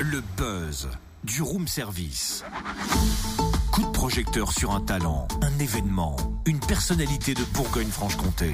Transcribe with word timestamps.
Le 0.00 0.22
buzz 0.36 0.88
du 1.24 1.42
room 1.42 1.66
service. 1.66 2.44
Coup 3.72 3.82
de 3.82 3.90
projecteur 3.90 4.52
sur 4.52 4.70
un 4.70 4.80
talent, 4.80 5.26
un 5.42 5.58
événement, 5.58 6.16
une 6.46 6.60
personnalité 6.60 7.34
de 7.34 7.42
Bourgogne-Franche-Comté. 7.52 8.52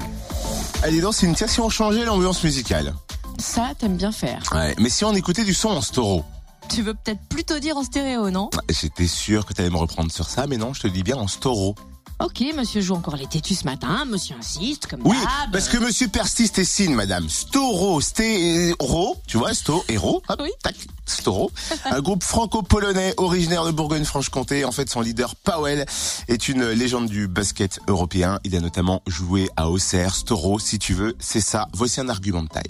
Allez, 0.81 1.01
donc, 1.01 1.13
c'est 1.13 1.27
une 1.27 1.35
si 1.35 1.59
on 1.59 1.69
changeait 1.69 2.03
l'ambiance 2.03 2.43
musicale. 2.43 2.95
Ça, 3.37 3.73
t'aimes 3.77 3.97
bien 3.97 4.11
faire. 4.11 4.41
Ouais, 4.53 4.73
mais 4.79 4.89
si 4.89 5.05
on 5.05 5.13
écoutait 5.13 5.43
du 5.43 5.53
son 5.53 5.69
en 5.69 5.81
storo 5.81 6.25
Tu 6.67 6.81
veux 6.81 6.95
peut-être 6.95 7.21
plutôt 7.29 7.59
dire 7.59 7.77
en 7.77 7.83
stéréo, 7.83 8.31
non? 8.31 8.49
J'étais 8.69 9.07
sûr 9.07 9.45
que 9.45 9.53
t'allais 9.53 9.69
me 9.69 9.77
reprendre 9.77 10.11
sur 10.11 10.27
ça, 10.27 10.47
mais 10.47 10.57
non, 10.57 10.73
je 10.73 10.81
te 10.81 10.87
dis 10.87 11.03
bien 11.03 11.17
en 11.17 11.27
storo. 11.27 11.75
Ok, 12.23 12.41
monsieur 12.55 12.79
joue 12.79 12.95
encore 12.95 13.17
les 13.17 13.27
têtus 13.27 13.55
ce 13.55 13.65
matin, 13.65 14.05
monsieur 14.05 14.35
insiste, 14.39 14.87
comme 14.87 15.01
Oui, 15.03 15.17
d'hab. 15.17 15.51
parce 15.51 15.67
que 15.67 15.77
monsieur 15.77 16.07
persiste 16.07 16.57
et 16.59 16.63
signe, 16.63 16.95
madame. 16.95 17.27
Storo, 17.29 17.99
stéro, 17.99 19.17
tu 19.27 19.37
vois, 19.37 19.53
sto, 19.53 19.83
héros, 19.89 20.21
hop, 20.29 20.39
Oui. 20.41 20.49
tac, 20.63 20.75
Storo. 21.05 21.51
Un 21.85 21.99
groupe 22.01 22.23
franco-polonais 22.23 23.13
originaire 23.17 23.65
de 23.65 23.71
Bourgogne-Franche-Comté. 23.71 24.63
En 24.63 24.71
fait, 24.71 24.89
son 24.89 25.01
leader, 25.01 25.35
Powell, 25.35 25.85
est 26.29 26.47
une 26.47 26.65
légende 26.69 27.07
du 27.09 27.27
basket 27.27 27.79
européen. 27.87 28.39
Il 28.45 28.55
a 28.55 28.61
notamment 28.61 29.01
joué 29.07 29.49
à 29.57 29.69
Auxerre. 29.69 30.15
Storo, 30.15 30.57
si 30.57 30.79
tu 30.79 30.93
veux, 30.93 31.15
c'est 31.19 31.41
ça. 31.41 31.67
Voici 31.73 31.99
un 31.99 32.07
argument 32.07 32.43
de 32.43 32.47
taille. 32.47 32.63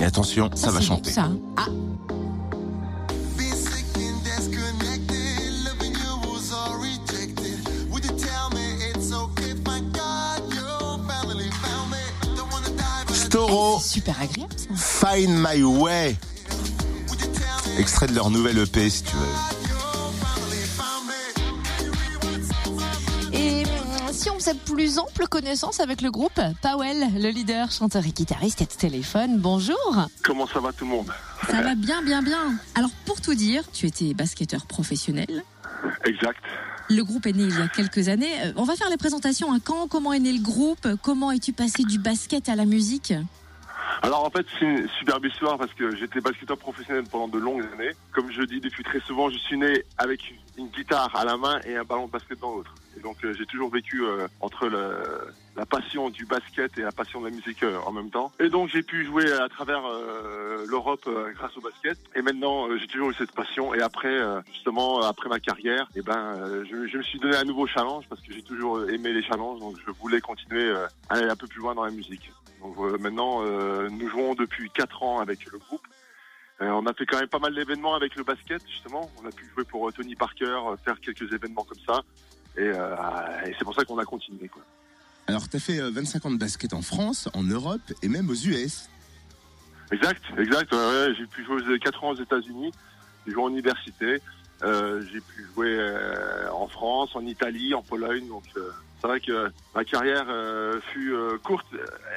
Et 0.00 0.04
attention, 0.04 0.50
ça, 0.54 0.70
va 0.70 0.80
c'est 0.80 0.86
chanter. 0.86 1.10
ça. 1.10 1.28
Ah, 1.56 1.66
Storo, 13.28 13.78
super 13.78 14.18
agréable 14.22 14.54
ça. 14.56 14.74
Find 14.74 15.28
My 15.28 15.62
Way. 15.62 16.16
Extrait 17.78 18.06
de 18.06 18.14
leur 18.14 18.30
nouvelle 18.30 18.56
EP, 18.56 18.88
si 18.88 19.02
tu 19.02 19.14
veux. 19.16 19.26
Et 23.34 23.64
hum, 23.64 24.12
si 24.12 24.30
on 24.30 24.36
faisait 24.36 24.54
plus 24.54 24.98
ample 24.98 25.26
connaissance 25.26 25.80
avec 25.80 26.00
le 26.00 26.10
groupe, 26.10 26.40
Powell, 26.62 27.06
le 27.16 27.28
leader, 27.28 27.70
chanteur 27.70 28.06
et 28.06 28.12
guitariste, 28.12 28.62
est 28.62 28.72
au 28.72 28.78
téléphone. 28.78 29.36
Bonjour. 29.36 30.06
Comment 30.24 30.46
ça 30.46 30.60
va 30.60 30.72
tout 30.72 30.86
le 30.86 30.92
monde? 30.92 31.12
Ça 31.50 31.60
va 31.60 31.74
bien, 31.74 32.00
bien, 32.00 32.22
bien. 32.22 32.54
Alors 32.74 32.88
pour 33.04 33.20
tout 33.20 33.34
dire, 33.34 33.62
tu 33.74 33.84
étais 33.84 34.14
basketteur 34.14 34.64
professionnel. 34.64 35.44
Exact. 36.06 36.42
Le 36.90 37.02
groupe 37.02 37.26
est 37.26 37.32
né 37.32 37.44
il 37.44 37.58
y 37.58 37.62
a 37.62 37.68
quelques 37.68 38.08
années. 38.08 38.32
Euh, 38.44 38.52
On 38.56 38.64
va 38.64 38.74
faire 38.74 38.88
les 38.88 38.96
présentations. 38.96 39.52
à 39.52 39.58
Quand 39.60 39.88
Comment 39.88 40.12
est 40.12 40.20
né 40.20 40.32
le 40.32 40.42
groupe? 40.42 40.86
Comment 41.02 41.30
es-tu 41.32 41.52
passé 41.52 41.84
du 41.84 41.98
basket 41.98 42.48
à 42.48 42.56
la 42.56 42.64
musique? 42.64 43.12
Alors 44.02 44.24
en 44.24 44.30
fait 44.30 44.46
c'est 44.58 44.64
une 44.64 44.88
superbe 44.98 45.24
histoire 45.26 45.58
parce 45.58 45.72
que 45.74 45.96
j'étais 45.96 46.20
basketteur 46.20 46.56
professionnel 46.56 47.04
pendant 47.10 47.26
de 47.28 47.38
longues 47.38 47.64
années. 47.74 47.90
Comme 48.12 48.30
je 48.30 48.42
dis 48.42 48.60
depuis 48.60 48.84
très 48.84 49.00
souvent, 49.00 49.28
je 49.28 49.38
suis 49.38 49.58
né 49.58 49.84
avec 49.96 50.20
une 50.56 50.68
guitare 50.68 51.10
à 51.16 51.24
la 51.24 51.36
main 51.36 51.58
et 51.64 51.76
un 51.76 51.84
ballon 51.84 52.06
de 52.06 52.12
basket 52.12 52.38
dans 52.38 52.54
l'autre. 52.54 52.72
Donc 53.02 53.24
euh, 53.24 53.32
j'ai 53.32 53.46
toujours 53.46 53.70
vécu 53.70 54.04
euh, 54.04 54.26
entre 54.40 54.68
la 54.68 55.66
passion 55.66 56.10
du 56.10 56.24
basket 56.24 56.76
et 56.78 56.82
la 56.82 56.92
passion 56.92 57.20
de 57.20 57.28
la 57.28 57.34
musique 57.34 57.62
euh, 57.62 57.78
en 57.86 57.92
même 57.92 58.10
temps. 58.10 58.32
Et 58.40 58.48
donc 58.48 58.68
j'ai 58.68 58.82
pu 58.82 59.04
jouer 59.04 59.30
à 59.32 59.48
travers 59.48 59.82
l'Europe 60.68 61.08
grâce 61.34 61.56
au 61.56 61.60
basket. 61.60 61.98
Et 62.14 62.22
maintenant 62.22 62.68
j'ai 62.76 62.86
toujours 62.86 63.10
eu 63.10 63.14
cette 63.14 63.32
passion. 63.32 63.74
Et 63.74 63.80
après 63.80 64.18
justement 64.52 65.02
après 65.02 65.28
ma 65.28 65.40
carrière, 65.40 65.88
et 65.94 66.02
ben 66.02 66.64
je, 66.70 66.96
me 66.96 67.02
suis 67.02 67.18
donné 67.18 67.36
un 67.36 67.44
nouveau 67.44 67.66
challenge 67.66 68.04
parce 68.08 68.20
que 68.20 68.32
j'ai 68.32 68.42
toujours 68.42 68.88
aimé 68.88 69.12
les 69.12 69.22
challenges. 69.22 69.60
Donc 69.60 69.76
je 69.84 69.90
voulais 69.92 70.20
continuer 70.20 70.72
à 70.72 70.88
aller 71.14 71.28
un 71.28 71.36
peu 71.36 71.46
plus 71.46 71.60
loin 71.60 71.74
dans 71.74 71.84
la 71.84 71.90
musique. 71.90 72.30
Donc 72.60 72.76
maintenant, 73.00 73.42
nous 73.88 74.08
jouons 74.08 74.34
depuis 74.34 74.70
4 74.70 75.02
ans 75.02 75.20
avec 75.20 75.50
le 75.50 75.58
groupe. 75.58 75.86
On 76.60 76.86
a 76.86 76.92
fait 76.92 77.06
quand 77.06 77.20
même 77.20 77.28
pas 77.28 77.38
mal 77.38 77.54
d'événements 77.54 77.94
avec 77.94 78.16
le 78.16 78.24
basket, 78.24 78.62
justement. 78.68 79.08
On 79.22 79.26
a 79.26 79.30
pu 79.30 79.48
jouer 79.54 79.64
pour 79.64 79.92
Tony 79.92 80.16
Parker, 80.16 80.58
faire 80.84 81.00
quelques 81.00 81.32
événements 81.32 81.64
comme 81.64 81.78
ça. 81.86 82.02
Et, 82.58 82.62
euh, 82.62 82.96
et 83.46 83.54
c'est 83.56 83.64
pour 83.64 83.74
ça 83.74 83.84
qu'on 83.84 83.98
a 83.98 84.04
continué. 84.04 84.48
Quoi. 84.48 84.62
Alors, 85.28 85.48
t'as 85.48 85.58
fait 85.60 85.78
euh, 85.80 85.90
25 85.90 86.26
ans 86.26 86.30
de 86.30 86.36
basket 86.38 86.72
en 86.74 86.82
France, 86.82 87.28
en 87.34 87.42
Europe 87.44 87.80
et 88.02 88.08
même 88.08 88.28
aux 88.28 88.34
US. 88.34 88.88
Exact, 89.92 90.22
exact. 90.36 90.72
ouais, 90.72 90.78
ouais, 90.78 91.14
j'ai 91.16 91.26
pu 91.26 91.44
jouer 91.44 91.78
4 91.78 92.04
ans 92.04 92.10
aux 92.10 92.16
États-Unis. 92.20 92.72
J'ai 93.26 93.32
joué 93.32 93.42
en 93.42 93.48
université. 93.50 94.20
Euh, 94.62 95.02
j'ai 95.12 95.20
pu 95.20 95.46
jouer 95.54 95.76
euh, 95.78 96.50
en 96.52 96.66
France, 96.66 97.10
en 97.14 97.24
Italie, 97.24 97.74
en 97.74 97.82
Pologne. 97.82 98.26
Donc 98.28 98.42
euh, 98.56 98.70
c'est 99.00 99.06
vrai 99.06 99.20
que 99.20 99.50
ma 99.74 99.84
carrière 99.84 100.26
euh, 100.28 100.80
fut 100.92 101.14
euh, 101.14 101.38
courte 101.38 101.66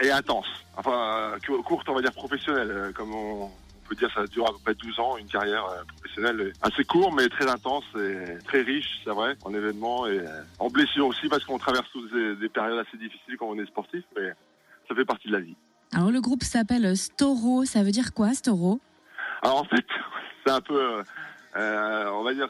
et 0.01 0.11
intense. 0.11 0.47
Enfin, 0.75 1.35
euh, 1.49 1.61
courte, 1.63 1.87
on 1.89 1.93
va 1.93 2.01
dire 2.01 2.13
professionnelle. 2.13 2.71
euh, 2.71 2.91
Comme 2.93 3.13
on 3.13 3.51
peut 3.91 3.95
dire, 3.97 4.11
ça 4.13 4.25
dure 4.27 4.47
à 4.47 4.51
peu 4.53 4.59
près 4.63 4.73
12 4.73 4.99
ans, 4.99 5.17
une 5.17 5.27
carrière 5.27 5.65
euh, 5.65 5.83
professionnelle 5.97 6.53
assez 6.61 6.83
courte, 6.85 7.13
mais 7.15 7.27
très 7.27 7.49
intense 7.49 7.83
et 7.97 8.37
très 8.45 8.61
riche, 8.61 9.01
c'est 9.03 9.09
vrai, 9.11 9.35
en 9.43 9.53
événements 9.53 10.07
et 10.07 10.19
euh, 10.19 10.41
en 10.59 10.69
blessures 10.69 11.07
aussi, 11.07 11.27
parce 11.27 11.43
qu'on 11.43 11.57
traverse 11.57 11.87
tous 11.91 12.07
des, 12.09 12.35
des 12.37 12.47
périodes 12.49 12.79
assez 12.79 12.97
difficiles 12.97 13.35
quand 13.37 13.47
on 13.47 13.59
est 13.59 13.65
sportif, 13.65 14.03
mais 14.17 14.29
ça 14.87 14.95
fait 14.95 15.03
partie 15.05 15.27
de 15.27 15.33
la 15.33 15.41
vie. 15.41 15.55
Alors 15.93 16.09
le 16.09 16.21
groupe 16.21 16.43
s'appelle 16.43 16.95
Storo. 16.95 17.65
Ça 17.65 17.83
veut 17.83 17.91
dire 17.91 18.13
quoi, 18.13 18.33
Storo? 18.33 18.79
Alors 19.41 19.57
en 19.59 19.63
fait, 19.65 19.85
c'est 20.45 20.51
un 20.53 20.61
peu, 20.61 20.79
euh, 20.99 21.03
euh, 21.57 22.09
on 22.13 22.23
va 22.23 22.33
dire, 22.33 22.47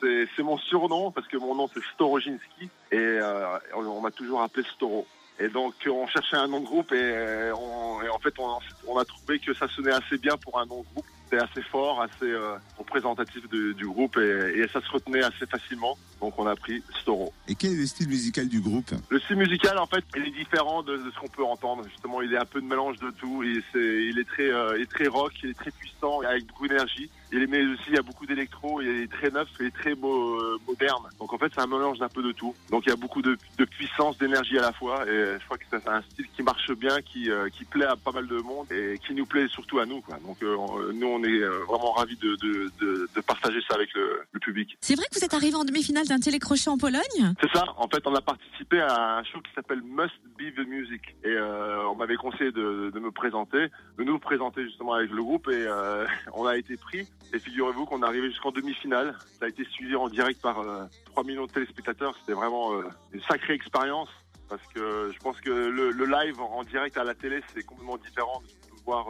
c'est- 0.00 0.42
mon 0.44 0.58
surnom 0.58 1.10
parce 1.10 1.26
que 1.26 1.36
mon 1.38 1.54
nom 1.56 1.68
c'est 1.74 1.82
Storoginski 1.94 2.68
et 2.92 2.96
euh, 2.98 3.58
on 3.74 4.00
m'a 4.00 4.10
toujours 4.12 4.42
appelé 4.42 4.64
Storo. 4.76 5.06
Et 5.40 5.48
donc 5.48 5.74
on 5.90 6.06
cherchait 6.06 6.36
un 6.36 6.46
nom 6.46 6.60
de 6.60 6.64
groupe 6.66 6.92
et, 6.92 6.96
euh, 7.00 7.52
on- 7.54 7.98
en 8.08 8.18
fait 8.18 8.34
on, 8.38 8.96
a 8.98 9.04
trouvé 9.04 9.38
que 9.40 9.52
ça 9.54 9.66
sonnait 9.68 9.92
assez 9.92 10.18
bien 10.18 10.36
pour 10.36 10.58
un 10.60 10.66
nom 10.66 10.80
de 10.82 10.86
groupe. 10.92 11.06
C'était 11.24 11.42
assez 11.42 11.62
fort, 11.62 12.00
assez 12.02 12.30
euh, 12.30 12.56
représentatif 12.78 13.48
du 13.48 13.86
groupe 13.86 14.16
et, 14.18 14.60
et 14.60 14.68
ça 14.68 14.80
se 14.80 14.90
retenait 14.90 15.24
assez 15.24 15.46
facilement. 15.46 15.96
Donc 16.24 16.38
on 16.38 16.46
a 16.46 16.56
pris 16.56 16.82
Storo. 17.02 17.34
Et 17.48 17.54
quel 17.54 17.72
est 17.72 17.76
le 17.76 17.84
style 17.86 18.08
musical 18.08 18.48
du 18.48 18.60
groupe 18.62 18.90
Le 19.10 19.20
style 19.20 19.36
musical, 19.36 19.76
en 19.78 19.84
fait, 19.84 20.02
il 20.16 20.26
est 20.28 20.30
différent 20.30 20.82
de, 20.82 20.96
de 20.96 21.10
ce 21.14 21.20
qu'on 21.20 21.28
peut 21.28 21.44
entendre. 21.44 21.84
Justement, 21.90 22.22
il 22.22 22.32
est 22.32 22.38
un 22.38 22.46
peu 22.46 22.62
de 22.62 22.66
mélange 22.66 22.96
de 22.98 23.10
tout. 23.10 23.42
Et 23.42 23.62
c'est, 23.72 24.06
il 24.08 24.18
est 24.18 24.24
très, 24.26 24.48
euh, 24.50 24.76
il 24.78 24.82
est 24.84 24.90
très 24.90 25.06
rock, 25.06 25.32
il 25.42 25.50
est 25.50 25.54
très 25.58 25.70
puissant, 25.70 26.20
avec 26.20 26.46
beaucoup 26.46 26.66
d'énergie. 26.66 27.10
Il 27.30 27.42
est, 27.42 27.46
mais 27.46 27.62
aussi, 27.66 27.82
il 27.88 27.94
y 27.94 27.98
a 27.98 28.02
beaucoup 28.02 28.24
d'électro, 28.24 28.80
il 28.80 28.88
est 28.88 29.10
très 29.12 29.28
neuf, 29.30 29.48
il 29.60 29.66
est 29.66 29.70
très 29.74 29.92
euh, 29.92 30.58
moderne. 30.66 31.04
Donc 31.18 31.32
en 31.34 31.36
fait, 31.38 31.50
c'est 31.54 31.60
un 31.60 31.66
mélange 31.66 31.98
d'un 31.98 32.08
peu 32.08 32.22
de 32.22 32.32
tout. 32.32 32.54
Donc 32.70 32.84
il 32.86 32.88
y 32.88 32.92
a 32.92 32.96
beaucoup 32.96 33.20
de, 33.20 33.36
de 33.58 33.64
puissance, 33.66 34.16
d'énergie 34.16 34.56
à 34.56 34.62
la 34.62 34.72
fois. 34.72 35.04
Et 35.06 35.36
je 35.38 35.44
crois 35.44 35.58
que 35.58 35.64
c'est 35.70 35.86
un 35.86 36.00
style 36.10 36.26
qui 36.34 36.42
marche 36.42 36.72
bien, 36.72 37.02
qui, 37.02 37.30
euh, 37.30 37.50
qui 37.50 37.64
plaît 37.66 37.84
à 37.84 37.96
pas 37.96 38.12
mal 38.12 38.26
de 38.26 38.38
monde 38.38 38.72
et 38.72 38.98
qui 39.06 39.12
nous 39.12 39.26
plaît 39.26 39.48
surtout 39.48 39.78
à 39.78 39.84
nous. 39.84 40.00
Quoi. 40.00 40.16
Donc 40.24 40.42
euh, 40.42 40.56
on- 40.56 40.92
nous, 40.94 41.06
on 41.06 41.22
est 41.22 41.40
vraiment 41.68 41.92
ravis 41.92 42.16
de, 42.16 42.34
de, 42.36 42.70
de, 42.80 43.08
de 43.14 43.20
partager 43.20 43.60
ça 43.68 43.74
avec 43.74 43.92
le, 43.94 44.20
le 44.32 44.40
public. 44.40 44.78
C'est 44.80 44.94
vrai 44.94 45.04
que 45.10 45.18
vous 45.18 45.24
êtes 45.24 45.34
arrivé 45.34 45.54
en 45.56 45.64
demi-finale 45.64 46.06
d'un 46.14 46.20
télécrochet 46.20 46.70
en 46.70 46.78
Pologne 46.78 47.34
C'est 47.40 47.50
ça. 47.52 47.64
En 47.76 47.88
fait, 47.88 48.06
on 48.06 48.14
a 48.14 48.20
participé 48.20 48.80
à 48.80 49.18
un 49.18 49.24
show 49.24 49.40
qui 49.40 49.52
s'appelle 49.52 49.82
Must 49.82 50.14
Be 50.38 50.54
the 50.54 50.66
Music. 50.66 51.02
Et 51.24 51.28
euh, 51.28 51.88
on 51.88 51.96
m'avait 51.96 52.14
conseillé 52.16 52.52
de, 52.52 52.92
me 52.94 53.10
présenter, 53.10 53.66
de 53.98 54.04
nous 54.04 54.18
présenter 54.20 54.62
justement 54.64 54.94
avec 54.94 55.10
le 55.10 55.22
groupe. 55.22 55.48
Et 55.48 55.66
euh, 55.66 56.06
on 56.34 56.46
a 56.46 56.56
été 56.56 56.76
pris. 56.76 57.08
Et 57.32 57.38
figurez-vous 57.38 57.84
qu'on 57.86 58.02
est 58.02 58.06
arrivé 58.06 58.28
jusqu'en 58.28 58.52
demi-finale. 58.52 59.16
Ça 59.40 59.46
a 59.46 59.48
été 59.48 59.64
suivi 59.64 59.96
en 59.96 60.08
direct 60.08 60.40
par 60.40 60.60
euh, 60.60 60.84
3 61.06 61.24
millions 61.24 61.46
de 61.46 61.52
téléspectateurs. 61.52 62.14
C'était 62.20 62.34
vraiment 62.34 62.74
euh, 62.74 62.84
une 63.12 63.22
sacrée 63.22 63.54
expérience. 63.54 64.08
Parce 64.48 64.66
que 64.74 65.10
je 65.12 65.18
pense 65.18 65.40
que 65.40 65.50
le, 65.50 65.90
live 65.90 66.40
en 66.40 66.62
direct 66.64 66.96
à 66.96 67.02
la 67.02 67.14
télé, 67.14 67.42
c'est 67.52 67.64
complètement 67.64 67.96
différent 67.96 68.42
de 68.42 68.82
voir, 68.84 69.06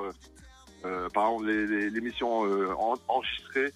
par 1.12 1.26
exemple, 1.26 1.50
l'émission 1.50 2.42
en- 2.78 2.94
enregistrée 3.08 3.72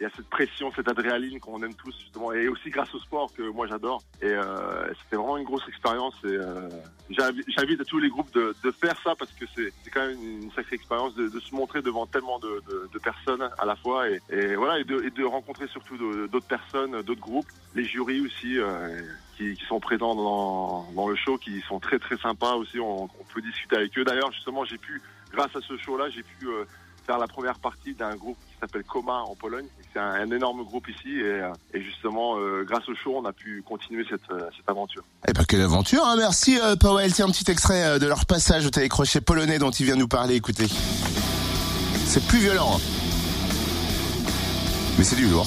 il 0.00 0.04
y 0.04 0.06
a 0.06 0.10
cette 0.16 0.30
pression, 0.30 0.72
cette 0.74 0.88
adrénaline 0.88 1.38
qu'on 1.40 1.62
aime 1.62 1.74
tous 1.74 1.94
justement, 2.00 2.32
et 2.32 2.48
aussi 2.48 2.70
grâce 2.70 2.94
au 2.94 2.98
sport 2.98 3.30
que 3.34 3.42
moi 3.42 3.66
j'adore. 3.66 4.02
Et 4.22 4.28
euh, 4.28 4.88
c'était 5.02 5.16
vraiment 5.16 5.36
une 5.36 5.44
grosse 5.44 5.68
expérience. 5.68 6.14
Et 6.24 6.28
euh, 6.28 6.70
j'invi- 7.10 7.44
j'invite 7.48 7.84
tous 7.84 7.98
les 7.98 8.08
groupes 8.08 8.32
de, 8.32 8.54
faire 8.70 8.98
ça 9.04 9.14
parce 9.18 9.30
que 9.32 9.44
c'est 9.54 9.72
quand 9.92 10.00
même 10.00 10.16
une, 10.22 10.50
sacrée 10.52 10.76
expérience 10.76 11.14
de, 11.14 11.28
se 11.38 11.54
montrer 11.54 11.82
devant 11.82 12.06
tellement 12.06 12.38
de, 12.38 12.62
personnes 13.02 13.46
à 13.58 13.66
la 13.66 13.76
fois 13.76 14.08
et, 14.08 14.20
voilà 14.56 14.78
et 14.78 14.84
de, 14.84 15.24
rencontrer 15.24 15.66
surtout 15.68 15.98
d'autres 16.28 16.46
personnes, 16.46 17.02
d'autres 17.02 17.20
groupes, 17.20 17.48
les 17.74 17.84
jurys 17.84 18.20
aussi. 18.20 18.58
euh, 18.58 19.02
qui, 19.36 19.64
sont 19.66 19.80
présents 19.80 20.14
dans, 20.94 21.08
le 21.08 21.16
show, 21.16 21.38
qui 21.38 21.62
sont 21.62 21.80
très 21.80 21.98
très 21.98 22.18
sympas 22.18 22.56
aussi. 22.56 22.78
On, 22.78 23.04
on 23.04 23.24
peut 23.32 23.40
discuter 23.40 23.76
avec 23.76 23.96
eux. 23.96 24.04
D'ailleurs, 24.04 24.30
justement, 24.32 24.66
j'ai 24.66 24.76
pu, 24.76 25.00
grâce 25.32 25.54
à 25.56 25.60
ce 25.62 25.78
show-là, 25.78 26.10
j'ai 26.10 26.22
pu 26.22 26.46
euh, 26.46 26.66
la 27.18 27.26
première 27.26 27.58
partie 27.58 27.94
d'un 27.94 28.14
groupe 28.16 28.36
qui 28.48 28.58
s'appelle 28.60 28.84
Coma 28.84 29.20
en 29.22 29.34
Pologne. 29.34 29.66
C'est 29.92 29.98
un, 29.98 30.30
énorme 30.30 30.62
groupe 30.64 30.88
ici 30.88 31.18
et, 31.18 31.22
euh, 31.24 31.52
et 31.74 31.82
justement, 31.82 32.36
euh, 32.38 32.64
grâce 32.64 32.88
au 32.88 32.94
show, 32.94 33.14
on 33.16 33.24
a 33.24 33.32
pu 33.32 33.62
continuer 33.66 34.04
cette, 34.08 34.30
euh, 34.30 34.48
cette 34.56 34.68
aventure. 34.68 35.02
Eh 35.28 35.32
ben, 35.32 35.44
quelle 35.44 35.62
aventure, 35.62 36.04
hein 36.04 36.16
Merci, 36.16 36.58
euh, 36.62 36.76
Powell. 36.76 37.12
Tiens, 37.12 37.26
un 37.26 37.30
petit 37.30 37.50
extrait 37.50 37.98
de 37.98 38.06
leur 38.06 38.26
passage 38.26 38.66
au 38.66 38.70
télécrochet 38.70 39.20
polonais 39.20 39.58
dont 39.58 39.70
il 39.70 39.86
vient 39.86 39.96
nous 39.96 40.08
parler. 40.08 40.36
Écoutez. 40.36 40.68
C'est 42.06 42.24
plus 42.26 42.38
violent. 42.38 42.76
hein. 42.76 42.80
Mais 44.98 45.04
c'est 45.04 45.16
du 45.16 45.28
lourd. 45.28 45.46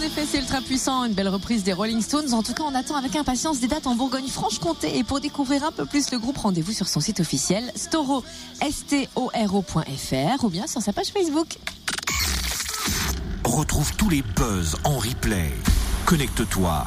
En 0.00 0.02
effet, 0.02 0.24
c'est 0.24 0.38
ultra 0.38 0.62
puissant, 0.62 1.04
une 1.04 1.12
belle 1.12 1.28
reprise 1.28 1.62
des 1.62 1.74
Rolling 1.74 2.00
Stones. 2.00 2.32
En 2.32 2.42
tout 2.42 2.54
cas, 2.54 2.62
on 2.62 2.74
attend 2.74 2.96
avec 2.96 3.14
impatience 3.16 3.60
des 3.60 3.68
dates 3.68 3.86
en 3.86 3.94
Bourgogne-Franche-Comté. 3.94 4.96
Et 4.96 5.04
pour 5.04 5.20
découvrir 5.20 5.62
un 5.62 5.72
peu 5.72 5.84
plus 5.84 6.10
le 6.10 6.18
groupe, 6.18 6.38
rendez-vous 6.38 6.72
sur 6.72 6.88
son 6.88 7.00
site 7.00 7.20
officiel 7.20 7.70
storo, 7.76 8.24
S-T-O-R-O.fr 8.62 10.44
ou 10.44 10.48
bien 10.48 10.66
sur 10.66 10.80
sa 10.80 10.94
page 10.94 11.08
Facebook. 11.08 11.58
Retrouve 13.44 13.94
tous 13.96 14.08
les 14.08 14.22
buzz 14.22 14.74
en 14.84 14.96
replay. 14.96 15.52
Connecte-toi. 16.06 16.82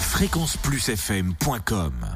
fréquenceplusfm.com 0.00 2.08